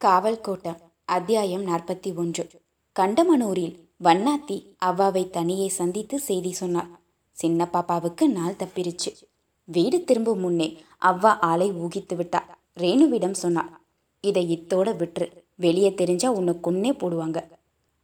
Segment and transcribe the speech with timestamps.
[0.00, 2.50] காவல் கோட்டம் அத்தியாயம் நாற்பத்தி ஒன்று.
[2.96, 3.72] கண்டமனூரில்
[4.04, 6.90] வண்ணாத்தி அவ்வாவை தனியே சந்தித்து செய்தி சொன்னாள்.
[7.30, 9.10] சின்ன பாப்பாவுக்கு நாள் தப்பிருச்சு.
[9.64, 10.68] வீடு திரும்பும் முன்னே
[11.02, 12.40] அவ்வா ஆளை ஊகித்து விட்டா
[12.76, 13.70] ரேணுவிடம் சொன்னாள்.
[14.20, 15.28] இதை இத்தோட விட்டுரு.
[15.54, 17.42] வெளியே தெரிஞ்சா உன்னை கொன்னே போடுவாங்க.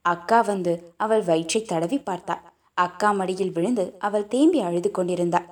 [0.03, 2.43] அக்கா வந்து அவள் வயிற்றை தடவி பார்த்தாள்.
[2.75, 5.49] அக்கா மடியில் விழுந்து அவள் தேம்பி அழுது கொண்டிருந்தாள்.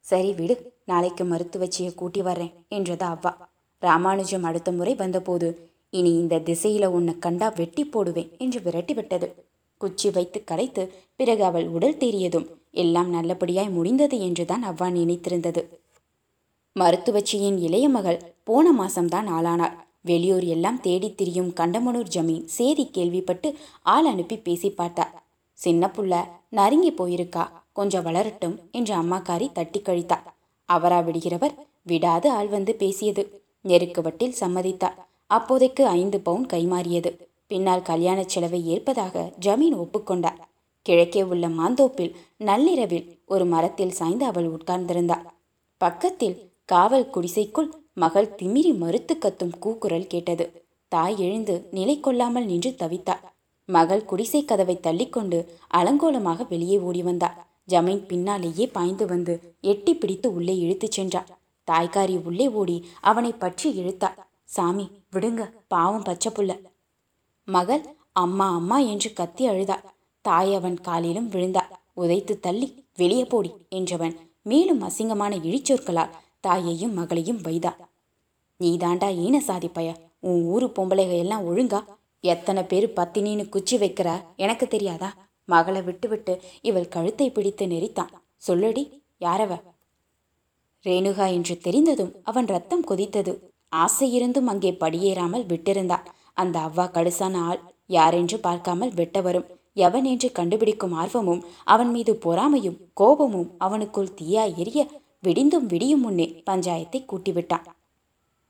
[0.00, 3.34] சரி விடு நாளைக்கு மருத்துவச்சியை கூட்டி வர்றேன் என்றது அவ்வா.
[3.78, 9.28] ராமானுஜம் அடுத்த முறை வந்தபோது இனி இந்த திசையில உன்னை கண்டா வெட்டி போடுவேன் என்று விரட்டி விட்டது
[9.80, 10.82] குச்சி வைத்து கரைத்து
[11.16, 15.62] பிறகு அவள் உடல் தேறியதும் எல்லாம் நல்லபடியாய் முடிந்தது என்றுதான் அவ்வா நினைத்திருந்தது.
[16.76, 19.74] மருத்துவச்சியின் இளைய மகள் போன மாசம்தான் ஆளானாள்.
[20.00, 23.48] வெளியூர் எல்லாம் தேடித் திரியும் கண்டமனூர் ஜமீன் சேதி கேள்விப்பட்டு
[23.82, 25.12] ஆள் அனுப்பி பேசி பார்த்தார்
[25.58, 26.14] சின்ன புள்ள
[26.48, 30.26] நறுங்கி போயிருக்கா கொஞ்சம் வளரட்டும் என்று அம்மாக்காரி தட்டி கழித்தார்
[30.68, 33.22] அவரா விடுகிறவர் விடாது ஆள் வந்து பேசியது.
[33.64, 34.98] நெருக்குவட்டில் சம்மதித்தார்
[35.36, 37.10] அப்போதைக்கு ஐந்து பவுன் கைமாறியது.
[37.50, 40.40] பின்னால் கல்யாண செலவை ஏற்பதாக ஜமீன் ஒப்புக்கொண்டார்.
[40.86, 42.14] கிழக்கே உள்ள மாந்தோப்பில்
[42.48, 45.26] நள்ளிரவில் ஒரு மரத்தில் சாய்ந்து அவள் உட்கார்ந்திருந்தாள்.
[45.80, 50.44] பக்கத்தில் காவல் குடிசைக்குள் மகள் திமிரி மறுத்து கத்தும் கூக்குரல் கேட்டது.
[50.92, 53.22] தாய் எழுந்து நிலை கொள்ளாமல் நின்று தவித்தாள்.
[53.68, 55.38] மகள் குடிசை கதவை தள்ளிக்கொண்டு
[55.74, 57.36] அலங்கோலமாக வெளியே ஓடி வந்தாள்.
[57.68, 59.34] ஜமீன் பின்னாலேயே பாய்ந்து வந்து
[59.72, 61.30] எட்டி பிடித்து உள்ளே இழுத்துச் சென்றாள்.
[61.68, 62.76] தாய்க்காரி உள்ளே ஓடி
[63.10, 64.18] அவனை பற்றி இழுத்தாள்.
[64.54, 66.52] சாமி விடுங்க பாவம் பச்சை புள்ள.
[67.44, 67.82] மகள்
[68.12, 69.86] அம்மா அம்மா என்று கத்தி அழுதாள்
[70.20, 77.72] தாய் அவன் காலிலும் விழுந்தாள் உதைத்து தள்ளி வெளியே போடி என்றவன் மேலும் அசிங்கமான இழிச்சொற்களால் தாயையும் மகளையும் வைதா.
[78.60, 79.88] நீதாண்டா ஈன சாதி பய
[80.20, 81.80] உன் ஊரு பொம்பளைக எல்லாம் ஒழுங்கா?
[82.20, 84.08] எத்தனை பேர் பத்தினின்னு குச்சி வைக்கிற?
[84.36, 85.10] எனக்கு தெரியாதா?
[85.44, 88.12] மகளை விட்டுவிட்டு இவள் கழுத்தை பிடித்து நெறித்தான்
[88.48, 88.82] சொல்லடி
[89.20, 89.52] யாரவ?
[90.84, 93.51] ரேணுகா என்று தெரிந்ததும் அவன் ரத்தம் கொதித்தது.
[93.72, 96.06] ஆசையிருந்தும் அங்கே படியேறாமல் விட்டிருந்தாள்.
[96.34, 102.80] அந்த அவ்வா கடுசான ஆள் யாரென்று பார்க்காமல் வெட்ட வரும் எவன் என்று கண்டுபிடிக்கும் ஆர்வமும் அவன் மீது பொறாமையும்
[102.94, 104.80] கோபமும் அவனுக்குள் தீயா எரிய
[105.22, 107.66] விடிந்தும் விடியும் முன்னே பஞ்சாயத்தை கூட்டிவிட்டான்.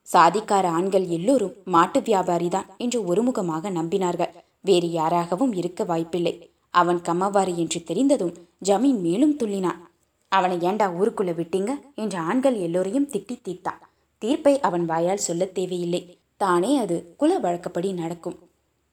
[0.08, 4.32] சாதிக்கார ஆண்கள் எல்லோரும் மாட்டு வியாபாரிதான் என்று ஒருமுகமாக நம்பினார்கள்.
[4.60, 6.34] வேறு யாராகவும் இருக்க வாய்ப்பில்லை.
[6.74, 9.80] அவன் கம்மவாரி என்று தெரிந்ததும் ஜமீன் மேலும் துள்ளினான்.
[10.32, 11.72] அவனை ஏண்டா ஊருக்குள்ள விட்டீங்க?
[11.94, 13.80] என்று ஆண்கள் எல்லோரையும் திட்டி தீர்த்தான்.
[14.22, 16.02] தீர்ப்பை அவன் வாயால் சொல்ல தேவையில்லை.
[16.36, 18.38] தானே அது குல வழக்கப்படி நடக்கும்.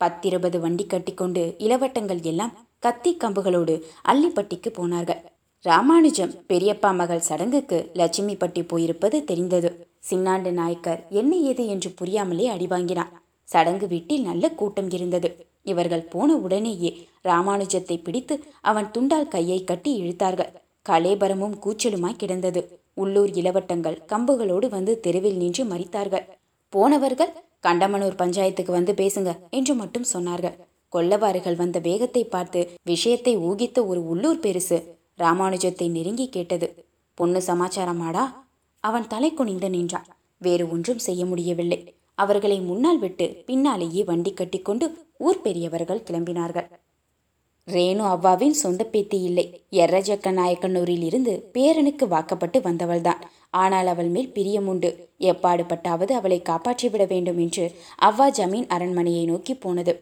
[0.02, 3.76] பத்திருபது வண்டி கட்டிக்கொண்டு இளவட்டங்கள் எல்லாம் கத்தி கம்புகளோடு
[4.12, 5.22] அள்ளிப்பட்டிக்கு போனார்கள்.
[5.66, 9.70] ராமானுஜம் பெரியப்பா மகள் சடங்குக்கு லட்சுமிப்பட்டி போயிருப்பது தெரிந்தது.
[10.10, 13.14] சின்னாண்டு நாயக்கர் என்ன ஏது என்று புரியாமலே அடிவாங்கினான்
[13.44, 15.30] சடங்கு வீட்டில் நல்ல கூட்டம் இருந்தது.
[15.64, 16.92] இவர்கள் போன உடனேயே
[17.24, 20.52] ராமானுஜத்தை பிடித்து அவன் துண்டால் கையை கட்டி இழுத்தார்கள்.
[20.90, 22.79] கலேபரமும் கூச்சலுமாய் கிடந்தது.
[23.04, 26.26] உள்ளூர் இளவட்டங்கள் கம்புகளோடு வந்து தெருவில் நின்று மறித்தார்கள்.
[26.74, 27.32] போனவர்கள்
[27.68, 30.58] கண்டமனூர் பஞ்சாயத்துக்கு வந்து பேசுங்க என்று மட்டும் சொன்னார்கள்.
[30.94, 34.78] கொல்லவாறுகள் வந்த வேகத்தை பார்த்து விஷயத்தை ஊகித்த ஒரு உள்ளூர் பெருசு
[35.20, 36.68] ராமானுஜத்தை நெருங்கி கேட்டது.
[37.18, 38.24] பொண்ணு சமாச்சாரமாடா?
[38.84, 40.08] அவன் தலை குனிந்து நின்றான்.
[40.42, 41.80] வேறு ஒன்றும் செய்ய முடியவில்லை.
[42.18, 44.86] அவர்களை முன்னால் விட்டு பின்னாலேயே வண்டி கட்டிக்கொண்டு
[45.28, 46.68] ஊர் பெரியவர்கள் கிளம்பினார்கள்.
[47.74, 49.46] ரேணு அவ்வாவின் சொந்த பேத்தி இல்லை.
[49.72, 53.22] எர்ரஜக்க நாயக்கனூரில் இருந்து பேரனுக்கு வாக்கப்பட்டு வந்தவள்தான்.
[53.50, 57.66] ஆனால் அவள் மேல் பிரியமுண்டு எப்பாடுபட்டாவது அவளை காப்பாற்றிவிட வேண்டும் என்று
[58.02, 59.94] அவ்வா ஜமீன் அரண்மனையை நோக்கி போனது.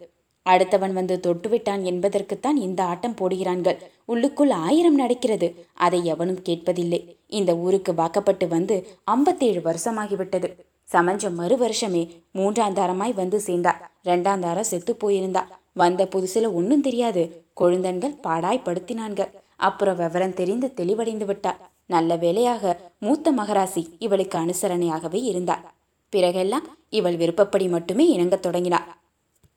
[0.45, 3.79] அடுத்தவன் வந்து தொட்டுவிட்டான் என்பதற்குத்தான் இந்த ஆட்டம் போடுகிறான்கள்.
[4.05, 5.47] உள்ளுக்குள் ஆயிரம் நடக்கிறது.
[5.73, 7.01] அதை எவனும் கேட்பதில்லை.
[7.27, 10.49] இந்த ஊருக்கு வாக்கப்பட்டு வந்து ஐம்பத்தேழு வருஷமாகிவிட்டது.
[10.89, 12.01] சமஞ்ச மறு வருஷமே
[12.31, 15.41] மூன்றாம் தாரமாய் வந்து சேர்ந்தாள் ரெண்டாம் தாரம் செத்து போயிருந்தா
[15.77, 17.45] வந்த புதுசுல ஒன்றும் தெரியாது.
[17.59, 25.63] கொழுந்தன்கள் பாடாய்படுத்தினான்க அப்புறம் விவரம் தெரிந்து தெளிவடைந்து விட்டாள் நல்ல வேலையாக மூத்த மகராசி இவளுக்கு அனுசரணையாகவே இருந்தாள்.
[26.15, 28.87] பிறகெல்லாம் இவள் விருப்பப்படி மட்டுமே இணங்கத் தொடங்கினாள்.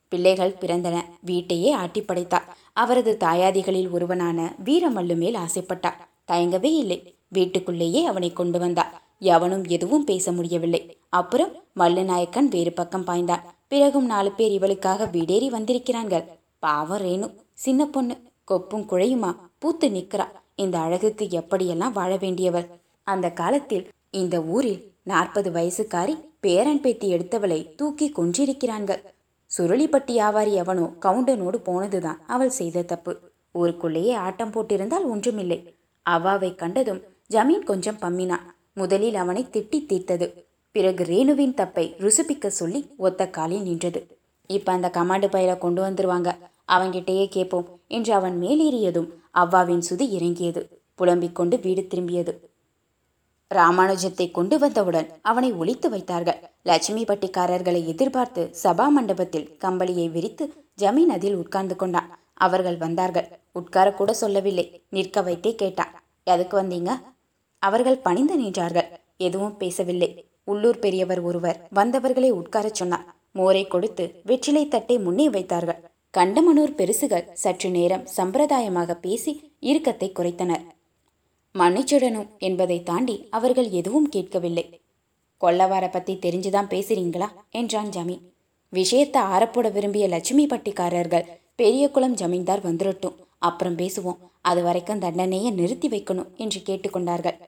[0.09, 0.97] பிள்ளைகள் பிறந்தன.
[1.21, 2.47] வீட்டையே ஆட்டி படைத்தாள்.
[2.73, 6.01] அவரது தாயாதிகளில் ஒருவனான வீரமல்லு மேல் ஆசைப்பட்டாள்.
[6.33, 7.15] தயங்கவே இல்லை.
[7.29, 8.93] வீட்டுக்குள்ளேயே அவனை கொண்டு வந்தாள்.
[9.19, 10.99] எவனும் எதுவும் பேச முடியவில்லை.
[11.09, 13.45] அப்புறம் மல்லுநாயக்கன் வேறு பக்கம் பாய்ந்தான்.
[13.71, 16.25] பிறகும் நாலு பேர் இவளுக்காக வீடேறி வந்திருக்கிறார்கள்.
[16.59, 17.27] பாவம் ரேணு
[17.65, 18.15] சின்ன பொண்ணு
[18.51, 22.67] கொப்பும் குழையுமா பூத்து நிற்கிறா இந்த அழகுக்கு எப்படியெல்லாம் வாழ வேண்டியவள்
[23.07, 29.03] அந்த காலத்தில் இந்த ஊரில் நாற்பது வயசுக்காரி பேரன் பேத்தி எடுத்தவளை தூக்கி கொன்றிருக்கிறார்கள்
[29.51, 33.13] சுருளிப்பட்டி வியாபாரி எவனோ கவுண்டனோடு போனதுதான் அவள் செய்த தப்பு.
[33.53, 35.59] ஊருக்குள்ளேயே ஆட்டம் போட்டிருந்தால் ஒன்றுமில்லை.
[36.07, 37.01] அவாவை கண்டதும்
[37.31, 38.47] ஜமீன் கொஞ்சம் பம்மினான்.
[38.75, 40.27] முதலில் அவனை திட்டி தீர்த்தது.
[40.73, 44.19] பிறகு ரேணுவின் தப்பை ருசுப்பிக்க சொல்லி ஒத்த காலில் நின்றது.
[44.47, 46.37] இப்போ அந்த கமாண்டு பயில கொண்டு வந்துருவாங்க.
[46.69, 50.81] அவங்கிட்டேயே கேட்போம் என்று அவன் மேலேறியதும் அவ்வாவின் சுதி இறங்கியது.
[50.95, 52.39] புலம்பிக் கொண்டு வீடு திரும்பியது.
[53.55, 56.41] ராமானுஜத்தை கொண்டு வந்தவுடன் அவனை ஒழித்து வைத்தார்கள்.
[56.63, 62.19] லட்சுமி பட்டிக்காரர்களை எதிர்பார்த்து சபா மண்டபத்தில் கம்பளியை விரித்து ஜமீன் அதில் உட்கார்ந்து கொண்டான்.
[62.35, 63.29] அவர்கள் வந்தார்கள்.
[63.53, 64.83] உட்கார கூட சொல்லவில்லை.
[64.91, 66.03] நிற்க வைத்தே கேட்டான்.
[66.25, 66.91] எதுக்கு வந்தீங்க?
[67.59, 68.91] அவர்கள் பணிந்து நின்றார்கள்.
[69.17, 70.30] எதுவும் பேசவில்லை.
[70.53, 73.07] உள்ளூர் பெரியவர் ஒருவர் வந்தவர்களை உட்காரச் சொன்னார்.
[73.39, 75.81] மோரை கொடுத்து வெற்றிலை தட்டை முன்னே வைத்தார்கள்.
[76.15, 80.65] கண்டமனூர் பெருசுகள் சற்று நேரம் சம்பிரதாயமாக பேசி இறுக்கத்தை குறைத்தனர்.
[81.55, 84.65] மன்னிச்சுடனும் என்பதை தாண்டி அவர்கள் எதுவும் கேட்கவில்லை.
[85.41, 87.29] கொல்லவார பத்தி தெரிஞ்சுதான் பேசுறீங்களா?
[87.51, 88.25] என்றான் ஜமீன்.
[88.73, 91.29] விஷயத்தை ஆரப்போட விரும்பிய லட்சுமி பட்டிக்காரர்கள்
[91.61, 93.17] பெரிய குளம் ஜமீன்தார் வந்துடட்டும்
[93.49, 94.21] அப்புறம் பேசுவோம்.
[94.49, 97.39] அது வரைக்கும் தண்டனையை நிறுத்தி வைக்கணும் என்று கேட்டுக்கொண்டார்கள்.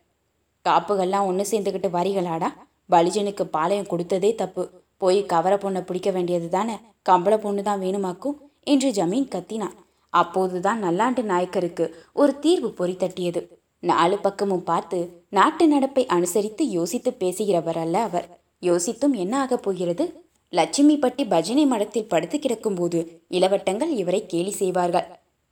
[0.65, 2.49] காப்புகள்லாம் ஒன்று சேர்ந்துக்கிட்டு வாரிகளாடா?
[2.91, 4.71] பலிஜனுக்கு பாளையம் கொடுத்ததே தப்பு.
[4.97, 6.75] போய் கவர பொண்ணை பிடிக்க வேண்டியது தானே?
[7.09, 8.37] கம்பள பொண்ணு தான் வேணுமாக்கும்?
[8.65, 9.77] என்று ஜமீன் கத்தினான்.
[10.11, 13.47] அப்போதுதான் நல்லாண்டு நாயக்கருக்கு ஒரு தீர்வு பொறி தட்டியது.
[13.79, 18.41] நாலு பக்கமும் பார்த்து நாட்டு நடப்பை அனுசரித்து யோசித்து பேசுகிறவர் அல்ல அவர்.
[18.63, 20.25] யோசித்தும் என்ன ஆகப் போகிறது?
[20.49, 25.05] லட்சுமி பட்டி பஜனை மடத்தில் படுத்து கிடக்கும்போது இளவட்டங்கள் இவரை கேலி செய்வார்கள்.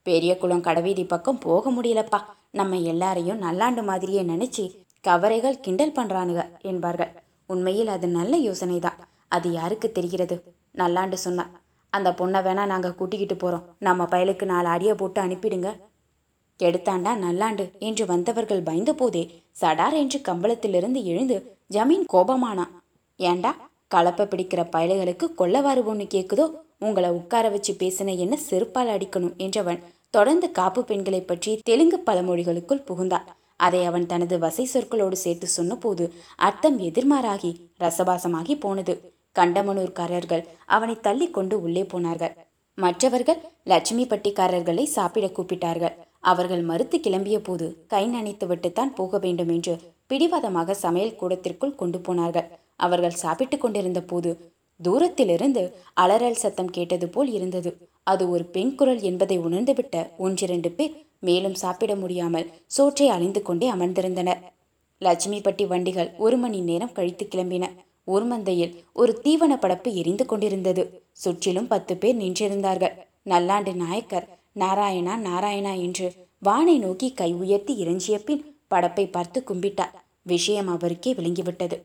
[0.03, 2.19] பெரிய குளம் கடவீதி பக்கம் போக முடியலப்பா.
[2.50, 4.65] நம்ம எல்லாரையும் நல்லாண்டு மாதிரியே நினைச்சு
[5.05, 7.12] கவரைகள் கிண்டல் பண்றானுங்க என்பார்கள்.
[7.47, 8.99] உண்மையில் அது நல்ல யோசனைதான்.
[9.29, 10.37] அது யாருக்கு தெரிகிறது?
[10.73, 11.52] நல்லாண்டு சொன்னான்
[11.93, 13.64] அந்த பொண்ணை வேணா நாங்க கூட்டிக்கிட்டு போறோம்.
[13.79, 15.70] நம்ம பயலுக்கு நாலு அடியை போட்டு அனுப்பிடுங்க.
[16.61, 19.23] கெடுத்தாண்டா நல்லாண்டு என்று வந்தவர்கள் பயந்தபோதே
[19.61, 21.37] சடார் என்று கம்பளத்திலிருந்து எழுந்து
[21.75, 22.75] ஜமீன் கோபமானான்
[23.17, 23.53] ஏண்டா
[23.94, 26.46] கலப்பை பிடிக்கிற பயலுகளுக்கு கொள்ளவாறு ஒன்று கேட்குதோ
[26.79, 33.26] உங்களை உட்கார வச்சு பேசின என்ன செருப்பால் அடிக்கணும் என்றவன் தொடர்ந்து காப்பு பெண்களை பற்றி தெலுங்கு பழமொழிகளுக்குள் புகுந்தான்.
[33.66, 36.04] அதை அவன் தனது வசை சொற்களோடு சேர்த்து சொன்னபோது
[36.48, 38.94] அர்த்தம் எதிர்மாறாகி ரசபாசமாகி போனது.
[39.36, 40.44] கண்டமனூர்காரர்கள்
[40.76, 42.34] அவனை தள்ளி கொண்டு உள்ளே போனார்கள்.
[42.78, 45.94] மற்றவர்கள் லட்சுமி பட்டிக்காரர்களை சாப்பிட கூப்பிட்டார்கள்.
[46.30, 49.74] அவர்கள் மறுத்து கிளம்பிய போது கை நனைத்து விட்டுத்தான் போக வேண்டும் என்று
[50.06, 52.48] பிடிவாதமாக சமையல் கூடத்திற்குள் கொண்டு போனார்கள்.
[52.80, 54.30] அவர்கள் சாப்பிட்டுக் கொண்டிருந்த போது
[54.80, 55.62] தூரத்திலிருந்து
[55.94, 57.70] அலறல் சத்தம் கேட்டது போல் இருந்தது.
[58.06, 64.40] அது ஒரு பெண் குரல் என்பதை உணர்ந்துவிட்ட ஒன்றிரண்டு பேர் மேலும் சாப்பிட முடியாமல் சோற்றை அழிந்து கொண்டே அமர்ந்திருந்தனர்.
[65.00, 67.69] லட்சுமிப்பட்டி வண்டிகள் ஒரு மணி நேரம் கழித்து கிளம்பின.
[68.06, 71.02] ஊர்மந்தையில் ஒரு தீவன படப்பு எரிந்து கொண்டிருந்தது.
[71.12, 72.96] சுற்றிலும் பத்து பேர் நின்றிருந்தார்கள்.
[73.22, 74.28] நல்லாண்டு நாயக்கர்
[74.58, 79.94] நாராயணா நாராயணா என்று வானை நோக்கி கை உயர்த்தி இறஞ்சிய பின் படப்பை பார்த்து கும்பிட்டார்.
[80.22, 81.76] விஷயம் அவருக்கே விளங்கிவிட்டது.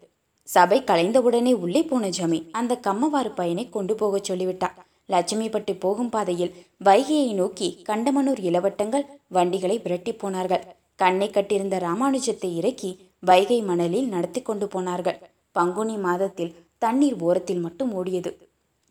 [0.44, 4.85] சபை கலைந்தவுடனே உள்ளே போன ஜமி அந்த கம்மவாறு பையனை கொண்டு போகச் சொல்லிவிட்டார்.
[5.10, 10.64] லட்சுமிப்பட்டு போகும் பாதையில் வைகையை நோக்கி கண்டமனூர் இளவட்டங்கள் வண்டிகளை விரட்டி போனார்கள்.
[10.96, 15.20] கண்ணை கட்டிருந்த ராமானுஜத்தை இறக்கி வைகை மணலில் நடத்தி கொண்டு போனார்கள்.
[15.52, 18.32] பங்குனி மாதத்தில் தண்ணீர் ஓரத்தில் மட்டும் ஓடியது.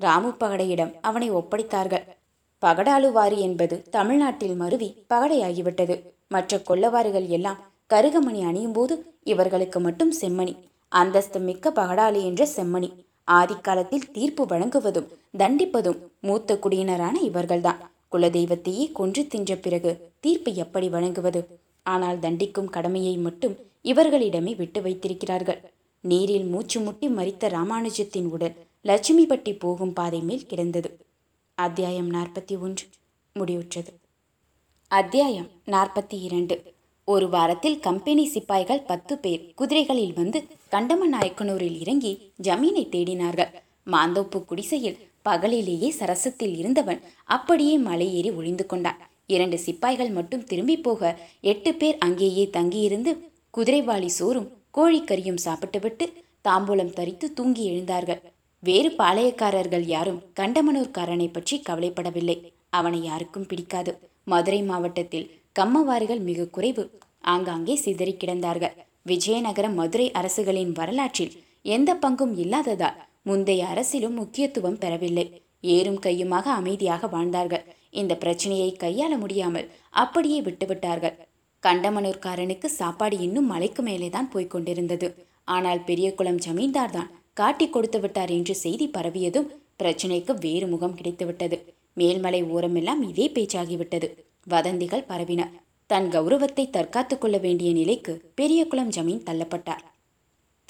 [0.00, 2.04] ராமு பகடையிடம் அவனை ஒப்படைத்தார்கள்.
[2.62, 5.96] பகடாலுவாரி என்பது தமிழ்நாட்டில் மருவி பகடையாகிவிட்டது.
[6.28, 7.60] மற்ற கொள்ளவாறுகள் எல்லாம்
[7.90, 8.94] கருகமணி அணியும் போது
[9.24, 10.54] இவர்களுக்கு மட்டும் செம்மணி
[10.92, 12.90] அந்தஸ்து மிக்க பகடாலி என்ற செம்மணி.
[13.30, 15.06] ஆதிக்காலத்தில் தீர்ப்பு வழங்குவதும்
[15.38, 17.76] தண்டிப்பதும் மூத்த குடியினரான இவர்கள்தான்.
[18.12, 21.58] குலதெய்வத்தையே கொன்று தின்ற பிறகு தீர்ப்பு எப்படி வழங்குவது?
[21.82, 25.70] ஆனால் தண்டிக்கும் கடமையை மட்டும் இவர்களிடமே விட்டு வைத்திருக்கிறார்கள்.
[26.00, 28.54] நீரில் மூச்சு முட்டி மறித்த ராமானுஜத்தின் உடல்
[28.84, 30.98] லட்சுமிபட்டி போகும் பாதை மேல் கிடந்தது.
[31.54, 32.86] அத்தியாயம் நாற்பத்தி ஒன்று.
[33.38, 33.92] முடிவுற்றது.
[34.88, 36.62] அத்தியாயம் நாற்பத்தி இரண்டு.
[37.04, 40.44] ஒரு வாரத்தில் கம்பெனி சிப்பாய்கள் பத்து பேர் குதிரைகளில் வந்து
[40.74, 42.12] கண்டம நாயக்கனூரில் இறங்கி
[42.46, 43.50] ஜமீனை தேடினார்கள்.
[43.92, 47.00] மாந்தோப்பு குடிசையில் பகலிலேயே சரசத்தில் இருந்தவன்
[47.36, 49.00] அப்படியே மலையேறி ஒளிந்து கொண்டான்.
[49.34, 51.02] இரண்டு சிப்பாய்கள் மட்டும் திரும்பி போக
[51.52, 53.12] எட்டு பேர் அங்கேயே தங்கியிருந்து
[53.56, 54.48] குதிரைவாளி சோறும்
[54.78, 56.06] கோழிக்கறியும் சாப்பிட்டுவிட்டு
[56.48, 58.20] தாம்பூலம் தரித்து தூங்கி எழுந்தார்கள்.
[58.62, 62.36] வேறு பாளையக்காரர்கள் யாரும் கண்டமனூர்காரனை பற்றி கவலைப்படவில்லை.
[62.78, 63.92] அவனை யாருக்கும் பிடிக்காது.
[64.32, 66.84] மதுரை மாவட்டத்தில் கம்மவாரிகள் மிக குறைவு.
[67.32, 68.74] ஆங்காங்கே சிதறி கிடந்தார்கள்.
[69.06, 71.32] விஜயநகர மதுரை அரசுகளின் வரலாற்றில்
[71.62, 75.42] எந்த பங்கும் இல்லாததால் முந்தைய அரசிலும் முக்கியத்துவம் பெறவில்லை.
[75.60, 77.64] ஏறும் கையுமாக அமைதியாக வாழ்ந்தார்கள்.
[77.90, 81.16] இந்த பிரச்சனையை கையாள முடியாமல் அப்படியே விட்டுவிட்டார்கள்.
[81.62, 85.28] கண்டமனூர்காரனுக்கு சாப்பாடு இன்னும் மலைக்கு மேலேதான் தான் கொண்டிருந்தது.
[85.44, 89.50] ஆனால் பெரிய குளம் ஜமீன்தார் தான் காட்டி கொடுத்து விட்டார் என்று செய்தி பரவியதும்
[89.82, 91.58] பிரச்சனைக்கு வேறு முகம் கிடைத்துவிட்டது.
[91.96, 94.16] மேல்மலை ஓரமெல்லாம் இதே பேச்சாகிவிட்டது.
[94.42, 95.50] வதந்திகள் பரவின.
[95.86, 99.84] தன் கௌரவத்தை தற்காத்துக் கொள்ள வேண்டிய நிலைக்கு பெரிய குளம் ஜமீன் தள்ளப்பட்டார்.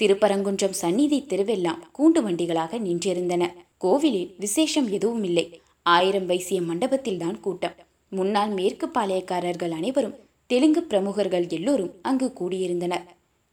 [0.02, 3.52] திருப்பரங்குன்றம் சந்நிதி தெருவெல்லாம் கூண்டு வண்டிகளாக நின்றிருந்தன.
[3.78, 7.74] கோவிலில் விசேஷம் எதுவும் இல்லை ஆயிரம் வைசிய மண்டபத்தில்தான் கூட்டம்.
[8.08, 10.14] முன்னாள் மேற்கு பாளையக்காரர்கள் அனைவரும்
[10.46, 13.04] தெலுங்கு பிரமுகர்கள் எல்லோரும் அங்கு கூடியிருந்தனர்.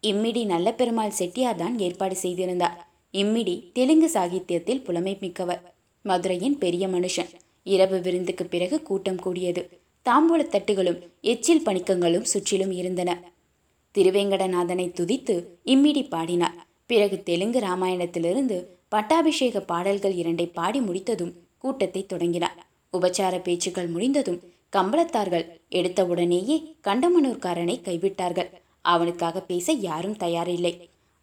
[0.03, 2.91] இம்மிடி நல்ல பெருமாள் செட்டியார் தான் ஏற்பாடு செய்திருந்தார்.
[3.13, 5.73] இம்மிடி தெலுங்கு சாகித்யத்தில் புலமை மிக்கவர்.
[6.01, 7.29] மதுரையின் பெரிய மனுஷன்.
[7.63, 9.80] இரவு விருந்துக்கு பிறகு கூட்டம் கூடியது.
[10.05, 10.99] தாம்பூலத்தட்டுகளும்
[11.31, 13.11] எச்சில் பணிக்கங்களும் சுற்றிலும் இருந்தன.
[13.95, 16.57] திருவேங்கடநாதனை துதித்து இம்மிடி பாடினார்.
[16.85, 18.57] பிறகு தெலுங்கு ராமாயணத்திலிருந்து
[18.89, 22.57] பட்டாபிஷேக பாடல்கள் இரண்டை பாடி முடித்ததும் கூட்டத்தை தொடங்கினார்.
[22.93, 24.39] உபச்சார பேச்சுக்கள் முடிந்ததும்
[24.73, 28.49] கம்பளத்தார்கள் எடுத்தவுடனேயே கண்டமனூர்காரனை கைவிட்டார்கள்.
[28.85, 30.73] அவனுக்காக பேச யாரும் தயாரில்லை.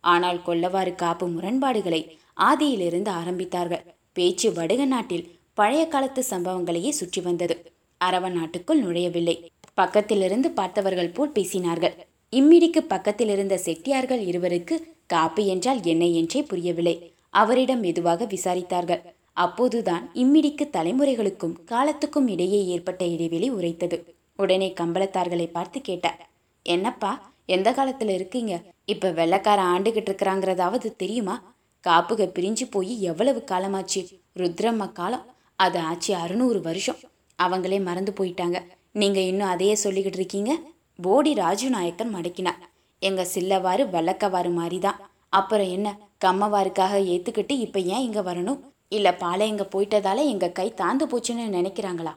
[0.04, 2.00] ஆனால் கொல்லவாறு காப்பு முரண்பாடுகளை
[2.36, 3.86] ஆதியிலிருந்து ஆரம்பித்தார்கள்.
[4.12, 7.56] பேச்சு வடுக நாட்டில் பழைய காலத்து சம்பவங்களையே சுற்றி வந்தது.
[8.04, 9.46] அரவ நாட்டுக்குள் நுழையவில்லை.
[9.76, 11.94] பக்கத்திலிருந்து பார்த்தவர்கள் போல் பேசினார்கள்.
[12.32, 14.76] இம்மிடிக்கு பக்கத்தில் இருந்த செட்டியார்கள் இருவருக்கு
[15.06, 17.12] காப்பு என்றால் என்ன என்றே புரியவில்லை.
[17.30, 19.02] அவரிடம் மெதுவாக விசாரித்தார்கள்.
[19.32, 24.14] அப்போதுதான் இம்மிடிக்கு தலைமுறைகளுக்கும் காலத்துக்கும் இடையே ஏற்பட்ட இடைவெளி உரைத்தது.
[24.36, 26.28] உடனே கம்பளத்தார்களை பார்த்து கேட்டார்.
[26.62, 28.62] என்னப்பா எந்த காலத்துல இருக்கீங்க?
[28.84, 31.54] இப்ப வெள்ளக்கார ஆண்டுகிட்டு இருக்கிறாங்கிறதாவது தெரியுமா?
[31.86, 34.20] காப்புக பிரிஞ்சு போய் எவ்வளவு காலமாச்சு?
[34.36, 35.26] ருத்ரம்ம காலம்.
[35.56, 36.96] அது ஆச்சு அறுநூறு வருஷம்.
[37.38, 38.58] அவங்களே மறந்து போயிட்டாங்க.
[38.92, 40.52] நீங்கள் இன்னும் அதையே சொல்லிக்கிட்டு இருக்கீங்க?
[41.00, 42.60] போடி ராஜு நாயக்கர் மடக்கினார்.
[43.02, 45.88] எங்கள் சில்லவாறு வல்லக்கவாறு மாதிரி தான் அப்புறம் என்ன?
[46.24, 48.60] கம்மவாருக்காக ஏற்றுக்கிட்டு இப்போ ஏன் இங்கே வரணும்?
[48.88, 52.12] இல்லை பாளையங்க போயிட்டதால எங்கள் கை தாந்து போச்சுன்னு நினைக்கிறாங்களா?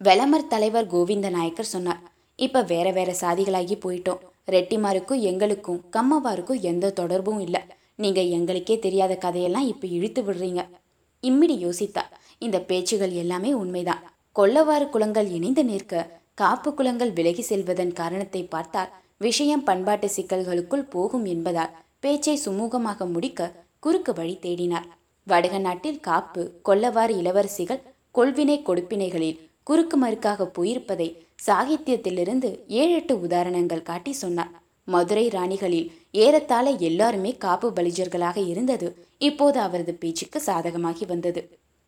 [0.00, 2.02] வெளமர் தலைவர் கோவிந்த நாயக்கர் சொன்னார்.
[2.38, 4.20] இப்போ வேற வேற சாதிகளாகி போயிட்டோம்.
[4.54, 7.62] ரெட்டிமாருக்கும் எங்களுக்கும் கம்மவாருக்கும் எந்த தொடர்பும் இல்லை.
[7.94, 10.62] நீங்கள் எங்களுக்கே தெரியாத கதையெல்லாம் இப்போ இழுத்து விடுறீங்க.
[11.22, 12.04] இம்மிடி யோசித்தா.
[12.38, 14.04] இந்த பேச்சுகள் எல்லாமே உண்மைதான்.
[14.38, 16.02] கொல்லவாறு குளங்கள் இணைந்து நிற்க
[16.34, 24.12] காப்பு குளங்கள் விலகி செல்வதன் காரணத்தை பார்த்தால் விஷயம் பண்பாட்டு சிக்கல்களுக்குள் போகும் என்பதால் பேச்சை சுமூகமாக முடிக்க குறுக்கு
[24.12, 24.86] வழி தேடினார்.
[25.26, 27.82] வடக நாட்டில் காப்பு கொல்லவாறு இளவரசிகள்
[28.14, 31.08] கொள்வினை கொடுப்பினைகளில் குறுக்கு மறுக்காக போயிருப்பதை
[31.46, 32.48] சாகித்யத்திலிருந்து
[32.80, 34.54] ஏழெட்டு உதாரணங்கள் காட்டி சொன்னார்.
[34.88, 35.90] மதுரை ராணிகளில்
[36.24, 38.88] ஏறத்தாழ எல்லாருமே காப்பு பலிஜர்களாக இருந்தது
[39.28, 41.42] இப்போது அவரது பேச்சுக்கு சாதகமாகி வந்தது.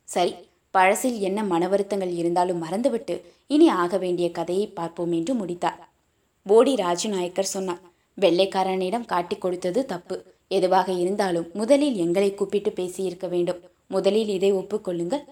[0.07, 0.33] சரி
[0.71, 3.15] பழசில் என்ன மன வருத்தங்கள் இருந்தாலும் மறந்துவிட்டு
[3.47, 5.79] இனி ஆக வேண்டிய கதையை பார்ப்போம் என்று முடித்தார்.
[6.45, 7.81] போடி ராஜநாயக்கர் சொன்னார்
[8.17, 10.15] வெள்ளைக்காரனிடம் காட்டிக் கொடுத்தது தப்பு.
[10.47, 13.59] எதுவாக இருந்தாலும் முதலில் எங்களை கூப்பிட்டு பேசியிருக்க வேண்டும்.
[13.87, 15.27] முதலில் இதை ஒப்புக்கொள்ளுங்கள்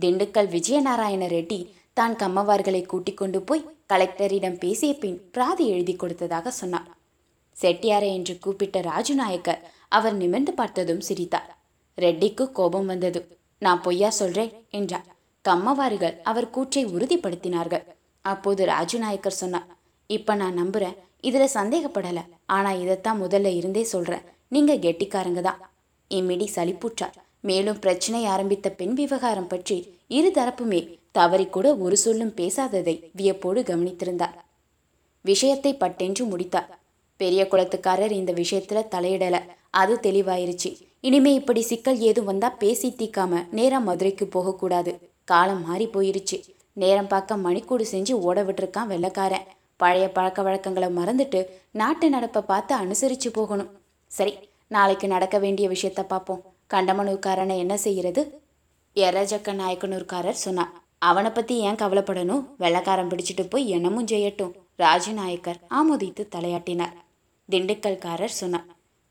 [0.00, 1.60] திண்டுக்கல் விஜயநாராயண ரெட்டி
[1.98, 6.88] தான் கம்மவார்களை கூட்டிக் கொண்டு போய் கலெக்டரிடம் பேசிய பின் பிராதி எழுதி கொடுத்ததாக சொன்னார்.
[7.56, 11.50] செட்டியாரை என்று கூப்பிட்ட ராஜுநாயக்கர் அவர் நிமிர்ந்து பார்த்ததும் சிரித்தார்.
[11.98, 13.20] ரெட்டிக்கு கோபம் வந்தது.
[13.62, 15.08] நான் பொய்யா சொல்றேன் என்றார்.
[15.44, 17.84] கம்மவாரிகள் அவர் கூற்றை உறுதிப்படுத்தினார்கள்.
[18.24, 19.68] அப்போது ராஜநாயக்கர் சொன்னார்
[20.10, 22.20] இப்ப நான் நம்புறேன் இதுல சந்தேகப்படல.
[22.46, 25.60] ஆனா இதைத்தான் முதல்ல இருந்தே சொல்றேன் நீங்க கெட்டிக்காரங்க தான்.
[26.10, 29.76] இம்மிடி சலிப்புற்றார் மேலும் பிரச்சனை ஆரம்பித்த பெண் விவகாரம் பற்றி
[30.08, 30.80] இரு தரப்புமே
[31.12, 34.36] தவறி கூட ஒரு சொல்லும் பேசாததை வியப்போடு கவனித்திருந்தார்.
[35.24, 36.70] விஷயத்தை பட்டென்று முடித்தார்.
[37.20, 39.36] பெரிய குளத்துக்காரர் இந்த விஷயத்துல தலையிடல.
[39.70, 40.70] அது தெளிவாயிருச்சு.
[41.04, 44.92] இனிமே இப்படி சிக்கல் ஏதும் வந்தா பேசி தீக்காம நேராக மதுரைக்கு போகக்கூடாது.
[45.24, 46.36] காலம் மாறி போயிருச்சு.
[46.72, 49.46] நேரம் பார்க்க மணிக்கூடு செஞ்சு ஓட விட்டுருக்கான் வெள்ளக்காரன்.
[49.76, 53.70] பழைய பழக்க வழக்கங்களை மறந்துட்டு நாட்டு நடப்பை பார்த்து அனுசரிச்சு போகணும்.
[54.06, 54.34] சரி
[54.68, 56.44] நாளைக்கு நடக்க வேண்டிய விஷயத்த பார்ப்போம்.
[56.74, 58.40] கண்டமனூர்காரனை என்ன செய்யறது?
[58.96, 60.72] எரஜக்க நாயக்கனூர்காரர் சொன்னார்.
[60.98, 62.46] அவனை பத்தி ஏன் கவலைப்படணும்?
[62.58, 64.52] வெள்ளக்காரன் பிடிச்சிட்டு போய் என்னமும் செய்யட்டும்.
[64.78, 66.96] ராஜநாயக்கர் ஆமோதித்து தலையாட்டினார்.
[67.50, 68.66] திண்டுக்கல்காரர் சொன்னார்.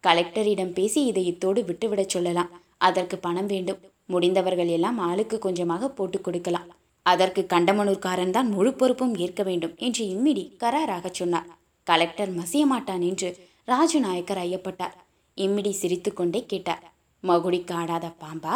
[0.07, 2.61] கலெக்டரிடம் பேசி இதை இத்தோடு விட்டுவிடச் சொல்லலாம்.
[2.77, 3.79] அதற்கு பணம் வேண்டும்.
[4.05, 6.69] முடிந்தவர்கள் எல்லாம் ஆளுக்கு கொஞ்சமாக போட்டு கொடுக்கலாம்.
[7.03, 11.47] அதற்கு கண்டமனூர்காரன் தான் முழு பொறுப்பும் ஏற்க வேண்டும் என்று இம்மிடி கராராக சொன்னார்.
[11.83, 13.29] கலெக்டர் மசிய மாட்டான் என்று
[13.67, 14.95] ராஜநாயக்கர் ஐயப்பட்டார்.
[15.35, 16.91] இம்மிடி சிரித்துக்கொண்டே கேட்டார்.
[17.23, 18.55] மகுடி காடாத பாம்பா?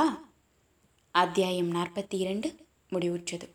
[1.11, 2.55] அத்தியாயம் நாற்பத்தி இரண்டு.
[2.91, 3.47] முடிவுற்றது.